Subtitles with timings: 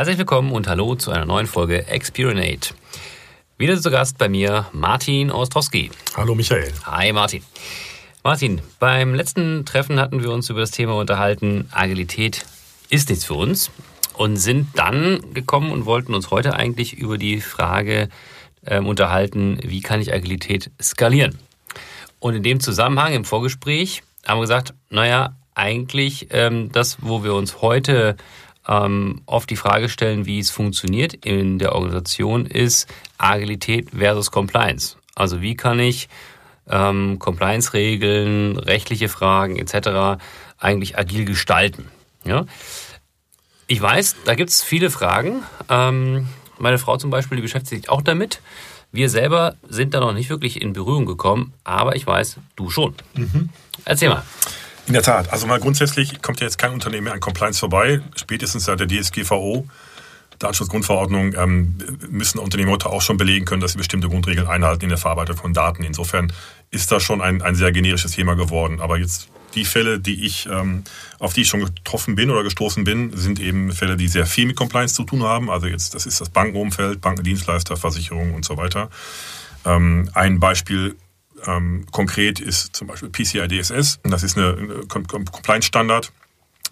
[0.00, 2.72] Herzlich willkommen und hallo zu einer neuen Folge Experinate.
[3.58, 5.90] Wieder zu Gast bei mir Martin Ostrowski.
[6.16, 6.72] Hallo Michael.
[6.86, 7.42] Hi Martin.
[8.24, 12.46] Martin, beim letzten Treffen hatten wir uns über das Thema unterhalten, Agilität
[12.88, 13.70] ist nichts für uns
[14.14, 18.08] und sind dann gekommen und wollten uns heute eigentlich über die Frage
[18.64, 21.38] ähm, unterhalten, wie kann ich Agilität skalieren?
[22.20, 27.34] Und in dem Zusammenhang im Vorgespräch haben wir gesagt, naja, eigentlich ähm, das, wo wir
[27.34, 28.16] uns heute
[28.68, 32.88] ähm, oft die Frage stellen, wie es funktioniert in der Organisation, ist
[33.18, 34.96] Agilität versus Compliance.
[35.14, 36.08] Also wie kann ich
[36.68, 40.22] ähm, Compliance-Regeln, rechtliche Fragen etc.
[40.58, 41.88] eigentlich agil gestalten?
[42.24, 42.46] Ja?
[43.66, 45.42] Ich weiß, da gibt es viele Fragen.
[45.68, 48.40] Ähm, meine Frau zum Beispiel, die beschäftigt sich auch damit.
[48.92, 52.94] Wir selber sind da noch nicht wirklich in Berührung gekommen, aber ich weiß, du schon.
[53.14, 53.50] Mhm.
[53.84, 54.24] Erzähl mal.
[54.86, 55.32] In der Tat.
[55.32, 58.00] Also mal grundsätzlich kommt ja jetzt kein Unternehmen mehr an Compliance vorbei.
[58.16, 59.66] Spätestens seit der DSGVO,
[60.38, 61.78] Datenschutzgrundverordnung, ähm,
[62.08, 65.36] müssen Unternehmen heute auch schon belegen können, dass sie bestimmte Grundregeln einhalten in der Verarbeitung
[65.36, 65.84] von Daten.
[65.84, 66.32] Insofern
[66.70, 68.80] ist das schon ein, ein sehr generisches Thema geworden.
[68.80, 70.84] Aber jetzt die Fälle, die ich, ähm,
[71.18, 74.46] auf die ich schon getroffen bin oder gestoßen bin, sind eben Fälle, die sehr viel
[74.46, 75.50] mit Compliance zu tun haben.
[75.50, 78.90] Also jetzt, das ist das Bankenumfeld, Bankendienstleister, Versicherungen und so weiter.
[79.64, 80.96] Ähm, ein Beispiel
[81.46, 84.00] ähm, konkret ist zum Beispiel PCI DSS.
[84.02, 86.12] Das ist eine, eine Compliance-Standard,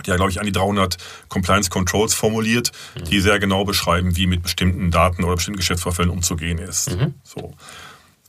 [0.07, 0.97] der, glaube ich, an die 300
[1.29, 3.05] Compliance Controls formuliert, mhm.
[3.05, 6.91] die sehr genau beschreiben, wie mit bestimmten Daten oder bestimmten Geschäftsvorfällen umzugehen ist.
[6.91, 7.15] Mhm.
[7.25, 7.55] So.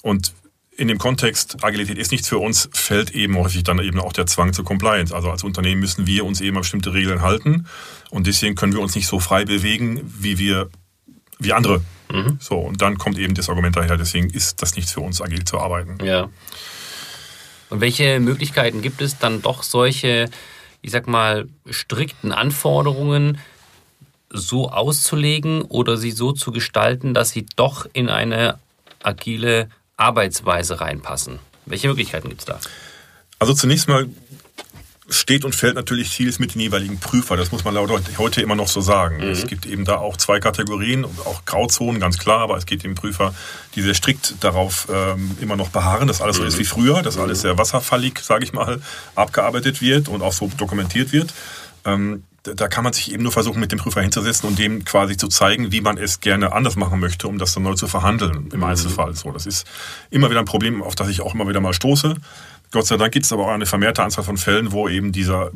[0.02, 0.34] Und
[0.80, 4.28] in dem Kontext, Agilität ist nichts für uns, fällt eben häufig dann eben auch der
[4.28, 5.14] Zwang zur Compliance.
[5.14, 7.68] Also als Unternehmen müssen wir uns eben an bestimmte Regeln halten
[8.10, 10.70] und deswegen können wir uns nicht so frei bewegen, wie wir,
[11.38, 12.38] wie andere Mhm.
[12.40, 15.44] So, und dann kommt eben das Argument daher, deswegen ist das nichts für uns, agil
[15.46, 16.04] zu arbeiten.
[16.04, 16.30] Ja.
[17.70, 20.30] Und welche Möglichkeiten gibt es dann doch solche,
[20.82, 23.38] ich sag mal, strikten Anforderungen
[24.32, 28.58] so auszulegen oder sie so zu gestalten, dass sie doch in eine
[29.04, 31.40] agile Arbeitsweise reinpassen?
[31.66, 32.60] Welche Möglichkeiten gibt es da?
[33.38, 34.08] Also zunächst mal
[35.10, 37.38] steht und fällt natürlich vieles mit den jeweiligen Prüfer.
[37.38, 37.76] Das muss man
[38.18, 39.18] heute immer noch so sagen.
[39.18, 39.32] Mhm.
[39.32, 42.96] Es gibt eben da auch zwei Kategorien, auch Grauzonen, ganz klar, aber es geht eben
[42.96, 43.34] Prüfer,
[43.76, 46.42] die sehr strikt darauf ähm, immer noch beharren, dass alles mhm.
[46.42, 46.60] so ist mhm.
[46.60, 47.42] wie früher, dass alles mhm.
[47.42, 48.80] sehr wasserfallig, sage ich mal,
[49.16, 51.34] abgearbeitet wird und auch so dokumentiert wird.
[51.86, 55.18] Ähm, da kann man sich eben nur versuchen, mit dem Prüfer hinzusetzen und dem quasi
[55.18, 58.50] zu zeigen, wie man es gerne anders machen möchte, um das dann neu zu verhandeln
[58.52, 58.64] im mhm.
[58.64, 59.14] Einzelfall.
[59.16, 59.68] So, das ist
[60.10, 62.16] immer wieder ein Problem, auf das ich auch immer wieder mal stoße.
[62.72, 65.52] Gott sei Dank gibt es aber auch eine vermehrte Anzahl von Fällen, wo eben dieser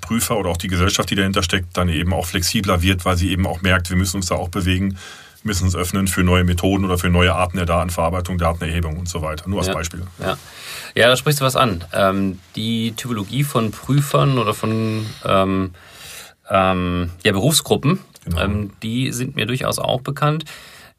[0.00, 3.30] Prüfer oder auch die Gesellschaft, die dahinter steckt, dann eben auch flexibler wird, weil sie
[3.30, 4.98] eben auch merkt, wir müssen uns da auch bewegen,
[5.44, 9.22] müssen uns öffnen für neue Methoden oder für neue Arten der Datenverarbeitung, Datenerhebung und so
[9.22, 9.48] weiter.
[9.48, 10.02] Nur als ja, Beispiel.
[10.20, 10.36] Ja.
[10.94, 11.84] ja, da sprichst du was an.
[11.92, 15.70] Ähm, die Typologie von Prüfern oder von ähm,
[16.50, 18.40] ähm, ja, Berufsgruppen, genau.
[18.40, 20.44] Ähm, die sind mir durchaus auch bekannt.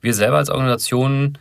[0.02, 1.38] Wir selber als Organisation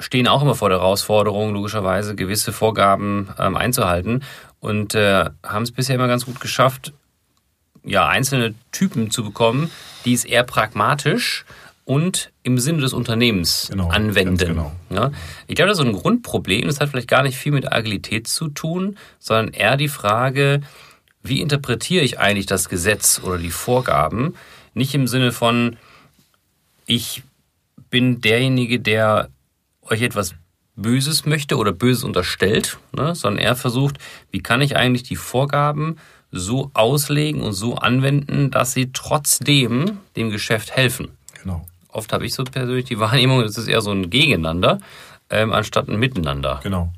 [0.00, 4.24] stehen auch immer vor der Herausforderung, logischerweise gewisse Vorgaben ähm, einzuhalten
[4.58, 6.92] und äh, haben es bisher immer ganz gut geschafft,
[7.84, 9.70] ja, einzelne Typen zu bekommen,
[10.04, 11.44] die es eher pragmatisch
[11.84, 14.36] und im Sinne des Unternehmens genau, anwenden.
[14.36, 14.72] Genau.
[14.90, 15.10] Ja,
[15.46, 16.66] ich glaube, das ist so ein Grundproblem.
[16.66, 20.60] Das hat vielleicht gar nicht viel mit Agilität zu tun, sondern eher die Frage,
[21.22, 24.34] wie interpretiere ich eigentlich das Gesetz oder die Vorgaben?
[24.74, 25.76] Nicht im Sinne von,
[26.86, 27.22] ich
[27.90, 29.28] bin derjenige, der
[29.82, 30.34] euch etwas
[30.76, 33.98] Böses möchte oder Böses unterstellt, ne, sondern er versucht,
[34.30, 35.96] wie kann ich eigentlich die Vorgaben
[36.32, 41.08] so auslegen und so anwenden, dass sie trotzdem dem Geschäft helfen.
[41.42, 41.66] Genau.
[41.88, 44.78] Oft habe ich so persönlich die Wahrnehmung, es ist eher so ein Gegeneinander,
[45.28, 46.60] ähm, anstatt ein Miteinander.
[46.62, 46.92] Genau.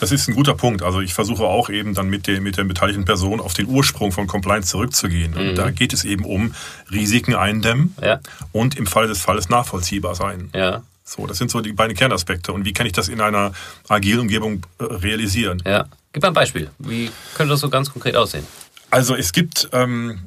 [0.00, 0.82] Das ist ein guter Punkt.
[0.82, 4.12] Also ich versuche auch eben dann mit der, mit der beteiligten Person auf den Ursprung
[4.12, 5.32] von Compliance zurückzugehen.
[5.32, 5.36] Mhm.
[5.36, 6.54] Und da geht es eben um
[6.90, 8.20] Risiken eindämmen ja.
[8.52, 10.50] und im Fall des Falles nachvollziehbar sein.
[10.54, 10.82] Ja.
[11.08, 12.52] So, das sind so die beiden Kernaspekte.
[12.52, 13.52] Und wie kann ich das in einer
[13.88, 15.62] agilen Umgebung äh, realisieren?
[15.66, 15.86] Ja.
[16.12, 16.70] Gib mal ein Beispiel.
[16.78, 18.46] Wie könnte das so ganz konkret aussehen?
[18.90, 20.20] Also es gibt, ähm,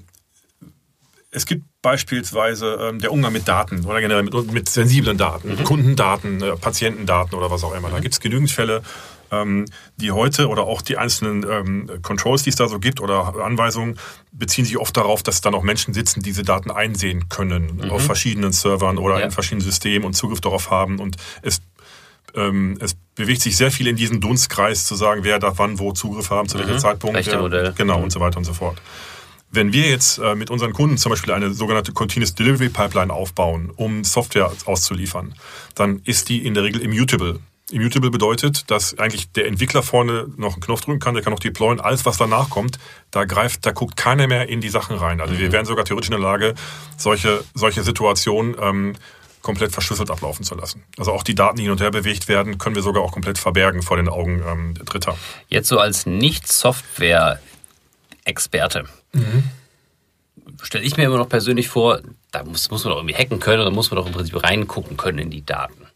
[1.30, 5.64] es gibt beispielsweise ähm, der Umgang mit Daten oder generell mit, mit sensiblen Daten, mhm.
[5.66, 7.90] Kundendaten, äh, Patientendaten oder was auch immer.
[7.92, 8.02] Da mhm.
[8.02, 8.82] gibt es genügend Fälle,
[9.96, 13.98] die heute oder auch die einzelnen ähm, Controls, die es da so gibt oder Anweisungen,
[14.32, 17.92] beziehen sich oft darauf, dass da noch Menschen sitzen, die diese Daten einsehen können mhm.
[17.92, 19.26] auf verschiedenen Servern oder ja.
[19.26, 21.00] in verschiedenen Systemen und Zugriff darauf haben.
[21.00, 21.62] Und es
[22.36, 25.92] ähm, es bewegt sich sehr viel in diesem Dunstkreis zu sagen, wer darf wann wo
[25.92, 26.62] Zugriff haben, zu mhm.
[26.62, 27.18] welchem Zeitpunkt.
[27.18, 27.74] Rechte Modell.
[27.76, 28.06] Genau mhm.
[28.06, 28.82] und so weiter und so fort.
[29.54, 33.70] Wenn wir jetzt äh, mit unseren Kunden zum Beispiel eine sogenannte Continuous Delivery Pipeline aufbauen,
[33.76, 35.36] um Software auszuliefern,
[35.76, 37.40] dann ist die in der Regel immutable.
[37.72, 41.40] Immutable bedeutet, dass eigentlich der Entwickler vorne noch einen Knopf drücken kann, der kann noch
[41.40, 41.80] deployen.
[41.80, 42.80] Alles, was danach kommt,
[43.12, 45.22] da greift, da guckt keiner mehr in die Sachen rein.
[45.22, 45.40] Also mhm.
[45.40, 46.54] wir wären sogar theoretisch in der Lage,
[46.98, 48.96] solche, solche Situationen ähm,
[49.42, 50.84] komplett verschlüsselt ablaufen zu lassen.
[50.98, 53.38] Also auch die Daten, die hin und her bewegt werden, können wir sogar auch komplett
[53.38, 55.18] verbergen vor den Augen ähm, Dritter.
[55.48, 58.86] Jetzt so als Nicht-Software-Experte.
[59.14, 59.44] Mhm.
[60.62, 62.02] Stelle ich mir immer noch persönlich vor,
[62.32, 64.98] da muss, muss man doch irgendwie hacken können oder muss man doch im Prinzip reingucken
[64.98, 65.88] können in die Daten.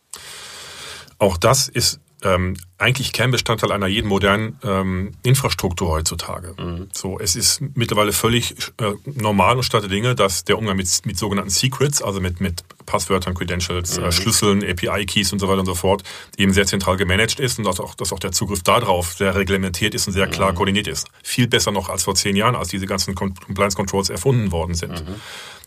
[1.17, 6.55] Auch das ist ähm, eigentlich Kernbestandteil einer jeden modernen ähm, Infrastruktur heutzutage.
[6.57, 6.89] Mhm.
[6.93, 11.17] So, es ist mittlerweile völlig äh, normal und statt Dinge, dass der Umgang mit, mit
[11.17, 14.07] sogenannten Secrets, also mit, mit Passwörtern, Credentials, äh, mhm.
[14.07, 16.03] äh, Schlüsseln, API-Keys und so weiter und so fort,
[16.37, 19.95] eben sehr zentral gemanagt ist und dass auch, dass auch der Zugriff darauf sehr reglementiert
[19.95, 20.55] ist und sehr klar mhm.
[20.55, 21.07] koordiniert ist.
[21.23, 25.07] Viel besser noch als vor zehn Jahren, als diese ganzen Compliance Controls erfunden worden sind.
[25.07, 25.15] Mhm.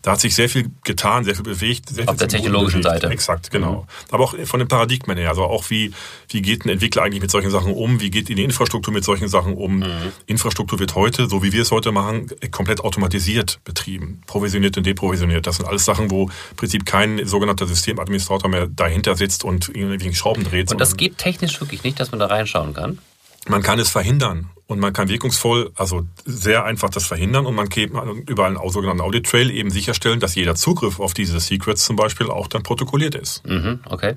[0.02, 1.88] Da hat sich sehr viel getan, sehr viel bewegt.
[1.88, 3.02] Sehr Auf viel der technologischen bewegt.
[3.02, 3.12] Seite.
[3.12, 3.82] Exakt, genau.
[3.82, 4.14] Mhm.
[4.14, 5.30] Aber auch von den Paradigmen her.
[5.30, 5.92] Also auch wie,
[6.28, 8.00] wie geht ein Entwickler eigentlich mit solchen Sachen um?
[8.00, 9.78] Wie geht die Infrastruktur mit solchen Sachen um?
[9.78, 10.12] Mhm.
[10.26, 14.22] Infrastruktur wird heute, so wie wir es heute machen, komplett automatisiert betrieben.
[14.26, 15.46] Provisioniert und deprovisioniert.
[15.46, 20.14] Das sind alles Sachen, wo im Prinzip kein sogenannter Systemadministrator mehr dahinter sitzt und irgendwie
[20.14, 20.70] Schrauben dreht.
[20.70, 22.98] Und das geht technisch wirklich nicht, dass man da reinschauen kann?
[23.46, 27.68] Man kann es verhindern und man kann wirkungsvoll, also sehr einfach das verhindern und man
[27.70, 31.96] kann über einen sogenannten Audit Trail eben sicherstellen, dass jeder Zugriff auf diese Secrets zum
[31.96, 33.46] Beispiel auch dann protokolliert ist.
[33.46, 34.16] Mhm, okay.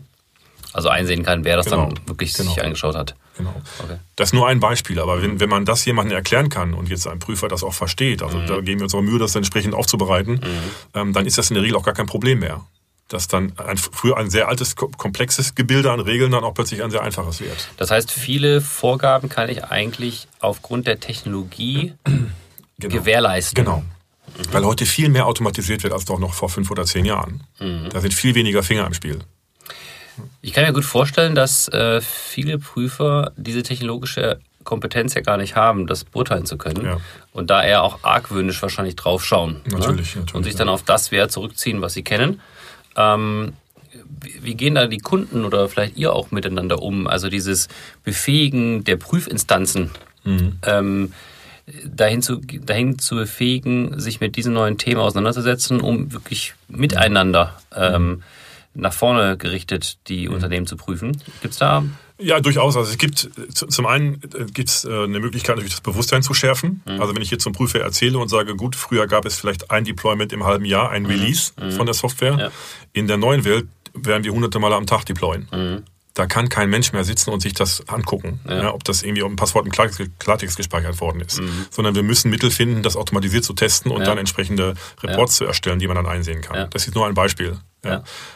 [0.73, 2.50] Also einsehen kann, wer das genau, dann wirklich genau.
[2.50, 3.15] sich angeschaut hat.
[3.38, 3.53] Genau.
[3.83, 3.97] Okay.
[4.15, 7.07] Das ist nur ein Beispiel, aber wenn, wenn man das jemandem erklären kann und jetzt
[7.07, 8.47] ein Prüfer das auch versteht, also mhm.
[8.47, 10.71] da geben wir uns auch Mühe, das entsprechend aufzubereiten, mhm.
[10.94, 12.62] ähm, dann ist das in der Regel auch gar kein Problem mehr
[13.12, 16.91] dass dann ein, früher ein sehr altes, komplexes Gebilde an Regeln dann auch plötzlich ein
[16.91, 17.69] sehr einfaches wird.
[17.77, 21.94] Das heißt, viele Vorgaben kann ich eigentlich aufgrund der Technologie
[22.79, 22.95] genau.
[22.95, 23.56] gewährleisten.
[23.63, 23.79] Genau.
[23.79, 24.53] Mhm.
[24.53, 27.44] Weil heute viel mehr automatisiert wird als doch noch vor fünf oder zehn Jahren.
[27.59, 27.89] Mhm.
[27.89, 29.19] Da sind viel weniger Finger im Spiel.
[30.41, 35.56] Ich kann mir gut vorstellen, dass äh, viele Prüfer diese technologische Kompetenz ja gar nicht
[35.56, 36.85] haben, das beurteilen zu können.
[36.85, 36.97] Ja.
[37.33, 39.62] Und da eher auch argwöhnisch wahrscheinlich drauf schauen.
[39.65, 40.21] Natürlich, ne?
[40.21, 40.35] natürlich.
[40.35, 42.41] Und sich dann auf das Wert zurückziehen, was sie kennen.
[42.95, 43.53] Ähm,
[44.41, 47.07] wie gehen da die Kunden oder vielleicht ihr auch miteinander um?
[47.07, 47.67] Also dieses
[48.03, 49.91] Befähigen der Prüfinstanzen,
[50.24, 50.57] mhm.
[50.63, 51.13] ähm,
[51.85, 58.24] dahin, zu, dahin zu befähigen, sich mit diesen neuen Themen auseinanderzusetzen, um wirklich miteinander ähm,
[58.73, 60.35] nach vorne gerichtet die mhm.
[60.35, 61.12] Unternehmen zu prüfen.
[61.41, 61.83] Gibt es da
[62.23, 62.77] ja, durchaus.
[62.77, 66.33] Also es gibt zum einen äh, gibt es äh, eine Möglichkeit, natürlich das Bewusstsein zu
[66.33, 66.83] schärfen.
[66.85, 67.01] Mhm.
[67.01, 69.85] Also wenn ich jetzt zum Prüfer erzähle und sage, gut, früher gab es vielleicht ein
[69.85, 71.09] Deployment im halben Jahr, ein mhm.
[71.09, 71.71] Release mhm.
[71.71, 72.38] von der Software.
[72.38, 72.51] Ja.
[72.94, 75.47] In der neuen Welt werden wir hunderte Male am Tag deployen.
[75.51, 78.63] Mhm da kann kein Mensch mehr sitzen und sich das angucken, ja.
[78.63, 81.41] Ja, ob das irgendwie auf dem Passwort im Klartext gespeichert worden ist.
[81.41, 81.67] Mhm.
[81.69, 84.05] Sondern wir müssen Mittel finden, das automatisiert zu testen und ja.
[84.05, 86.69] dann entsprechende Reports zu erstellen, die man dann einsehen kann.
[86.71, 87.57] Das ist nur ein Beispiel.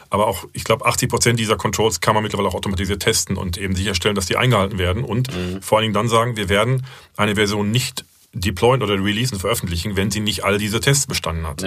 [0.09, 3.57] Aber auch, ich glaube, 80 Prozent dieser Controls kann man mittlerweile auch automatisiert testen und
[3.57, 5.61] eben sicherstellen, dass die eingehalten werden und mhm.
[5.61, 6.85] vor allen Dingen dann sagen, wir werden
[7.15, 11.61] eine Version nicht deployen oder releasen, veröffentlichen, wenn sie nicht all diese Tests bestanden hat.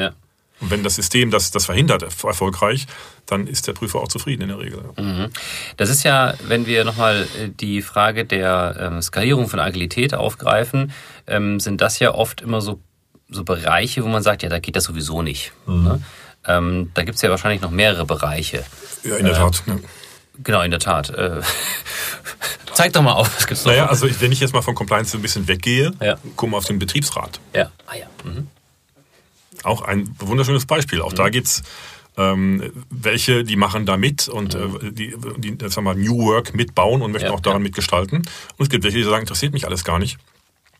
[0.60, 2.87] Und wenn das System das, das verhindert erfolgreich,
[3.26, 4.82] dann ist der Prüfer auch zufrieden in der Regel.
[4.96, 5.28] Mhm.
[5.76, 10.93] Das ist ja, wenn wir nochmal äh, die Frage der ähm, Skalierung von Agilität aufgreifen,
[11.26, 12.81] ähm, sind das ja oft immer so,
[13.28, 15.52] so Bereiche, wo man sagt, ja, da geht das sowieso nicht.
[15.66, 15.84] Mhm.
[15.84, 16.02] Ne?
[16.46, 18.64] Ähm, da gibt es ja wahrscheinlich noch mehrere Bereiche.
[19.04, 19.62] Ja, in der äh, Tat.
[19.66, 19.76] Ja.
[20.43, 21.11] Genau, in der Tat.
[21.11, 21.40] Äh,
[22.72, 23.72] zeig doch mal auf, was gibt's noch?
[23.72, 26.16] Naja, also wenn ich jetzt mal von Compliance ein bisschen weggehe, ja.
[26.37, 27.40] gucken wir auf den Betriebsrat.
[27.54, 27.71] Ja.
[27.87, 28.06] Ah ja.
[28.25, 28.49] Mhm.
[29.65, 31.00] Auch ein wunderschönes Beispiel.
[31.00, 31.17] Auch mhm.
[31.17, 31.62] da geht's
[32.17, 37.00] ähm, welche, die machen da mit und äh, die, die sagen wir, New Work mitbauen
[37.00, 37.65] und möchten ja, auch daran ja.
[37.65, 38.19] mitgestalten.
[38.19, 38.27] Und
[38.59, 40.19] es gibt welche, die sagen, interessiert mich alles gar nicht.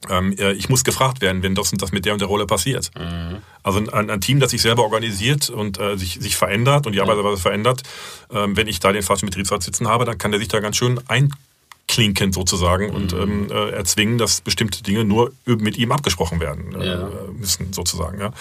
[0.09, 2.47] Ähm, äh, ich muss gefragt werden, wenn das und das mit der und der Rolle
[2.47, 2.91] passiert.
[2.97, 3.39] Mhm.
[3.63, 7.01] Also ein, ein, Team, das sich selber organisiert und äh, sich, sich verändert und die
[7.01, 7.41] Arbeitsweise mhm.
[7.41, 7.83] verändert,
[8.31, 10.77] ähm, wenn ich da den falschen Betriebsrat sitzen habe, dann kann der sich da ganz
[10.77, 11.01] schön
[11.89, 12.95] einklinken sozusagen mhm.
[12.95, 17.09] und ähm, äh, erzwingen, dass bestimmte Dinge nur mit ihm abgesprochen werden äh, ja.
[17.33, 18.21] müssen sozusagen.
[18.21, 18.33] Ja.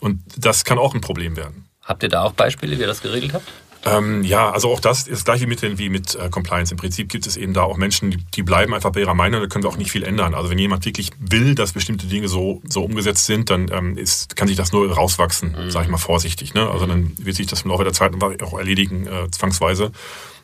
[0.00, 1.66] Und das kann auch ein Problem werden.
[1.82, 3.48] Habt ihr da auch Beispiele, wie ihr das geregelt habt?
[3.84, 6.72] Ähm, ja, also auch das ist das gleiche mit, wie mit äh, Compliance.
[6.72, 9.40] Im Prinzip gibt es eben da auch Menschen, die, die bleiben einfach bei ihrer Meinung,
[9.40, 10.34] da können wir auch nicht viel ändern.
[10.34, 14.36] Also wenn jemand wirklich will, dass bestimmte Dinge so, so umgesetzt sind, dann ähm, ist,
[14.36, 15.70] kann sich das nur rauswachsen, mhm.
[15.72, 16.54] sage ich mal vorsichtig.
[16.54, 16.70] Ne?
[16.70, 19.90] Also dann wird sich das im Laufe der Zeit auch erledigen, äh, zwangsweise.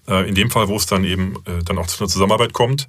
[0.08, 2.88] Äh, in dem Fall, wo es dann eben äh, dann auch zu einer Zusammenarbeit kommt,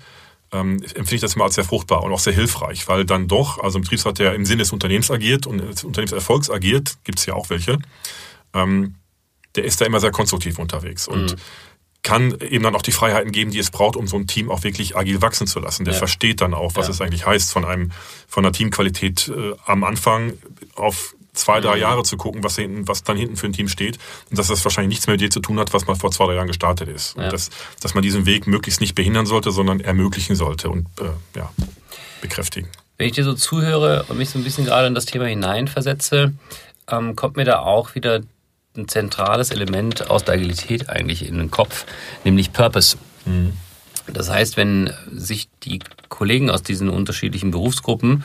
[0.51, 3.59] ähm, empfinde ich das immer als sehr fruchtbar und auch sehr hilfreich, weil dann doch,
[3.59, 7.25] also ein Betriebsrat, der im Sinne des Unternehmens agiert und des Unternehmenserfolgs agiert, gibt es
[7.25, 7.77] ja auch welche,
[8.53, 8.95] ähm,
[9.55, 11.35] der ist da immer sehr konstruktiv unterwegs und mhm.
[12.01, 14.63] kann eben dann auch die Freiheiten geben, die es braucht, um so ein Team auch
[14.63, 15.85] wirklich agil wachsen zu lassen.
[15.85, 15.99] Der ja.
[15.99, 16.93] versteht dann auch, was ja.
[16.93, 17.91] es eigentlich heißt, von einem
[18.27, 20.33] von einer Teamqualität äh, am Anfang
[20.75, 21.81] auf zwei, drei mhm.
[21.81, 23.97] Jahre zu gucken, was, hinten, was dann hinten für ein Team steht
[24.29, 26.25] und dass das wahrscheinlich nichts mehr mit dir zu tun hat, was man vor zwei,
[26.25, 27.15] drei Jahren gestartet ist.
[27.17, 27.23] Ja.
[27.23, 27.49] Und dass,
[27.81, 31.51] dass man diesen Weg möglichst nicht behindern sollte, sondern ermöglichen sollte und äh, ja,
[32.21, 32.69] bekräftigen.
[32.97, 36.33] Wenn ich dir so zuhöre und mich so ein bisschen gerade in das Thema hineinversetze,
[36.89, 38.21] ähm, kommt mir da auch wieder
[38.75, 41.85] ein zentrales Element aus der Agilität eigentlich in den Kopf,
[42.23, 42.97] nämlich Purpose.
[43.25, 43.53] Mhm.
[44.07, 45.79] Das heißt, wenn sich die
[46.09, 48.23] Kollegen aus diesen unterschiedlichen Berufsgruppen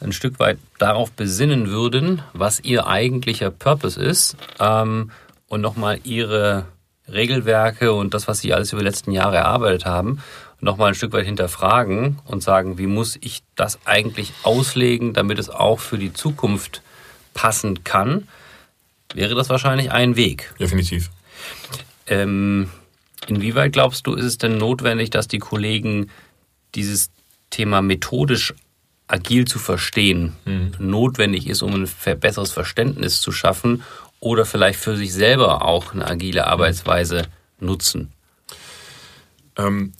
[0.00, 5.10] ein Stück weit darauf besinnen würden, was ihr eigentlicher Purpose ist ähm,
[5.48, 6.66] und nochmal ihre
[7.08, 10.22] Regelwerke und das, was sie alles über die letzten Jahre erarbeitet haben,
[10.60, 15.50] nochmal ein Stück weit hinterfragen und sagen, wie muss ich das eigentlich auslegen, damit es
[15.50, 16.82] auch für die Zukunft
[17.34, 18.28] passen kann,
[19.14, 20.54] wäre das wahrscheinlich ein Weg.
[20.58, 21.10] Definitiv.
[22.06, 22.70] Ähm,
[23.26, 26.10] inwieweit glaubst du, ist es denn notwendig, dass die Kollegen
[26.74, 27.10] dieses
[27.50, 28.54] Thema methodisch
[29.10, 30.72] agil zu verstehen mhm.
[30.78, 33.82] notwendig ist, um ein besseres Verständnis zu schaffen
[34.20, 37.26] oder vielleicht für sich selber auch eine agile Arbeitsweise
[37.58, 38.12] nutzen?
[39.56, 39.92] Ähm,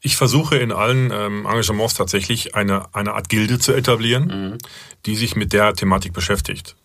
[0.00, 4.58] ich versuche in allen ähm, Engagements tatsächlich eine, eine Art Gilde zu etablieren, mhm.
[5.06, 6.76] die sich mit der Thematik beschäftigt.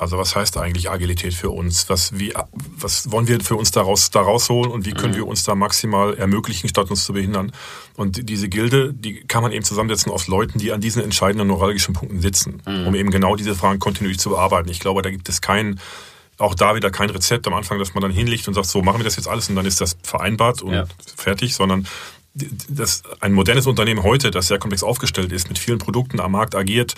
[0.00, 1.88] Also was heißt eigentlich Agilität für uns?
[1.90, 2.32] Was, wie,
[2.76, 5.16] was wollen wir für uns daraus, da rausholen und wie können mhm.
[5.16, 7.50] wir uns da maximal ermöglichen, statt uns zu behindern?
[7.96, 11.94] Und diese Gilde, die kann man eben zusammensetzen aus Leuten, die an diesen entscheidenden neuralgischen
[11.94, 12.86] Punkten sitzen, mhm.
[12.86, 14.68] um eben genau diese Fragen kontinuierlich zu bearbeiten.
[14.68, 15.80] Ich glaube, da gibt es keinen,
[16.38, 19.00] auch da wieder kein Rezept am Anfang, dass man dann hinlegt und sagt, so machen
[19.00, 20.86] wir das jetzt alles und dann ist das vereinbart und ja.
[21.16, 21.88] fertig, sondern
[22.68, 26.54] das, ein modernes Unternehmen heute, das sehr komplex aufgestellt ist, mit vielen Produkten am Markt
[26.54, 26.94] agiert,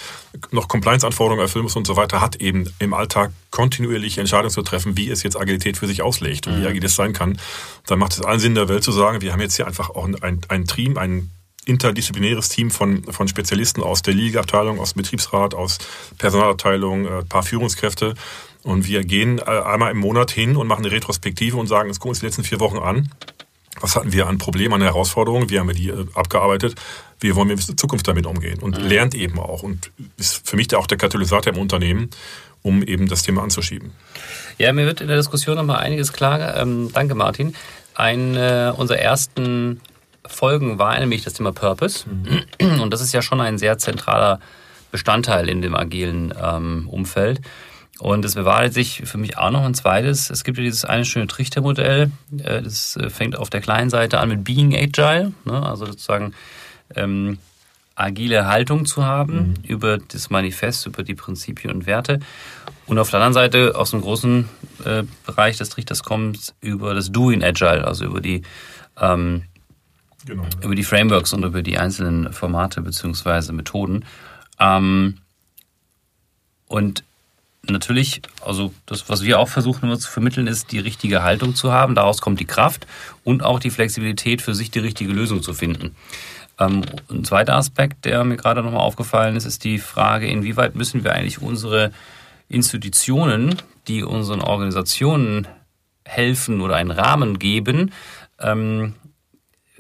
[0.51, 4.97] noch Compliance-Anforderungen erfüllen muss und so weiter, hat eben im Alltag kontinuierlich Entscheidungen zu treffen,
[4.97, 6.63] wie es jetzt Agilität für sich auslegt und mhm.
[6.63, 7.39] wie agil es sein kann.
[7.87, 10.05] Dann macht es allen Sinn der Welt zu sagen, wir haben jetzt hier einfach auch
[10.05, 11.31] ein, ein Team, ein
[11.67, 15.79] interdisziplinäres Team von, von Spezialisten aus der Ligaabteilung, aus dem Betriebsrat, aus
[16.19, 18.15] Personalabteilung, ein äh, paar Führungskräfte.
[18.63, 22.01] Und wir gehen äh, einmal im Monat hin und machen eine Retrospektive und sagen, jetzt
[22.01, 23.11] gucken wir uns die letzten vier Wochen an
[23.81, 26.75] was hatten wir an Problemen, an Herausforderungen, wie haben wir die äh, abgearbeitet,
[27.21, 28.87] wie wollen wir in Zukunft damit umgehen und mhm.
[28.87, 32.11] lernt eben auch und ist für mich auch der Katalysator im Unternehmen,
[32.63, 33.93] um eben das Thema anzuschieben.
[34.59, 36.57] Ja, mir wird in der Diskussion nochmal einiges klar.
[36.57, 37.55] Ähm, danke, Martin.
[37.95, 39.81] Eine unserer ersten
[40.27, 42.05] Folgen war nämlich das Thema Purpose.
[42.09, 42.81] Mhm.
[42.81, 44.41] Und das ist ja schon ein sehr zentraler
[44.91, 47.41] Bestandteil in dem agilen ähm, Umfeld.
[48.01, 50.31] Und es bewahrheitet sich für mich auch noch ein zweites.
[50.31, 52.11] Es gibt ja dieses eine schöne Trichtermodell.
[52.43, 55.63] Äh, das äh, fängt auf der kleinen Seite an mit Being Agile, ne?
[55.63, 56.33] also sozusagen
[56.95, 57.39] ähm,
[57.95, 59.55] agile Haltung zu haben mhm.
[59.65, 62.21] über das Manifest, über die Prinzipien und Werte.
[62.87, 64.49] Und auf der anderen Seite aus dem großen
[64.85, 68.43] äh, Bereich des Trichters kommt über das Doing Agile, also über die
[68.99, 69.45] ähm,
[70.25, 70.45] genau.
[70.63, 74.07] über die Frameworks und über die einzelnen Formate beziehungsweise Methoden.
[74.59, 75.19] Ähm,
[76.67, 77.05] und
[77.69, 81.73] natürlich, also das, was wir auch versuchen immer zu vermitteln, ist die richtige Haltung zu
[81.73, 81.95] haben.
[81.95, 82.87] Daraus kommt die Kraft
[83.25, 85.95] und auch die Flexibilität, für sich die richtige Lösung zu finden.
[86.59, 91.05] Ähm, ein zweiter Aspekt, der mir gerade nochmal aufgefallen ist, ist die Frage, inwieweit müssen
[91.05, 91.93] wir eigentlich unsere
[92.49, 93.57] Institutionen,
[93.89, 95.47] die unseren Organisationen
[96.05, 97.93] helfen oder einen Rahmen geben,
[98.41, 98.95] ähm,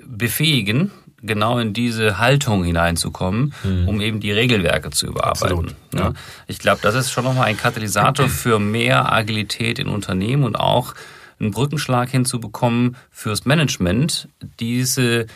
[0.07, 0.91] befähigen,
[1.23, 3.89] genau in diese Haltung hineinzukommen, mhm.
[3.89, 5.75] um eben die Regelwerke zu überarbeiten.
[5.95, 6.12] Ja.
[6.47, 10.95] Ich glaube, das ist schon nochmal ein Katalysator für mehr Agilität in Unternehmen und auch
[11.39, 14.29] einen Brückenschlag hinzubekommen fürs Management,
[14.61, 15.27] diese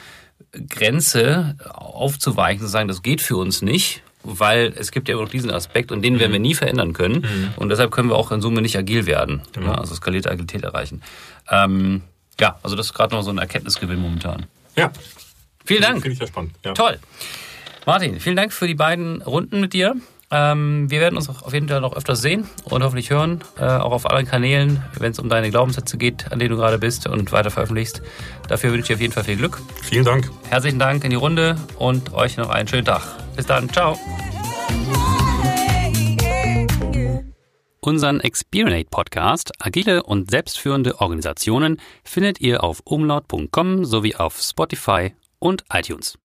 [0.68, 5.30] Grenze aufzuweichen, zu sagen, das geht für uns nicht, weil es gibt ja immer noch
[5.30, 6.46] diesen Aspekt und den werden wir mhm.
[6.46, 7.48] nie verändern können mhm.
[7.56, 9.68] und deshalb können wir auch in Summe nicht agil werden, genau.
[9.68, 11.02] ja, also skalierte Agilität erreichen.
[11.50, 12.02] Ähm,
[12.40, 14.46] ja, also das ist gerade noch so ein Erkenntnisgewinn momentan.
[14.76, 14.90] Ja,
[15.64, 16.02] Vielen Dank.
[16.02, 16.54] Finde ich sehr spannend.
[16.64, 16.74] Ja.
[16.74, 16.98] Toll.
[17.86, 19.94] Martin, vielen Dank für die beiden Runden mit dir.
[20.30, 23.92] Ähm, wir werden uns auf jeden Fall noch öfters sehen und hoffentlich hören, äh, auch
[23.92, 27.30] auf allen Kanälen, wenn es um deine Glaubenssätze geht, an denen du gerade bist und
[27.30, 28.02] weiter veröffentlichst.
[28.48, 29.60] Dafür wünsche ich dir auf jeden Fall viel Glück.
[29.82, 30.30] Vielen Dank.
[30.48, 33.02] Herzlichen Dank in die Runde und euch noch einen schönen Tag.
[33.36, 33.68] Bis dann.
[33.68, 33.98] Ciao.
[37.80, 45.12] Unseren Experience Podcast Agile und selbstführende Organisationen findet ihr auf umlaut.com sowie auf Spotify
[45.44, 46.18] und iTunes.